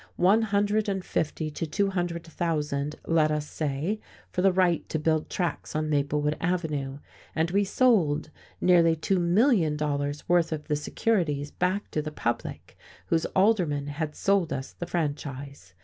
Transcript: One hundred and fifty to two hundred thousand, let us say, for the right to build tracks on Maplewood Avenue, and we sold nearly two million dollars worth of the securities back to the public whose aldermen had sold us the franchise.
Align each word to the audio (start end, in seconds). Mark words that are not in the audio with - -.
One 0.17 0.41
hundred 0.41 0.89
and 0.89 1.05
fifty 1.05 1.51
to 1.51 1.67
two 1.67 1.91
hundred 1.91 2.23
thousand, 2.23 2.95
let 3.05 3.29
us 3.29 3.47
say, 3.47 3.99
for 4.31 4.41
the 4.41 4.51
right 4.51 4.89
to 4.89 4.97
build 4.97 5.29
tracks 5.29 5.75
on 5.75 5.91
Maplewood 5.91 6.35
Avenue, 6.41 6.97
and 7.35 7.51
we 7.51 7.63
sold 7.63 8.31
nearly 8.59 8.95
two 8.95 9.19
million 9.19 9.77
dollars 9.77 10.27
worth 10.27 10.51
of 10.51 10.67
the 10.67 10.75
securities 10.75 11.51
back 11.51 11.91
to 11.91 12.01
the 12.01 12.11
public 12.11 12.75
whose 13.09 13.27
aldermen 13.35 13.85
had 13.85 14.15
sold 14.15 14.51
us 14.51 14.73
the 14.73 14.87
franchise. 14.87 15.75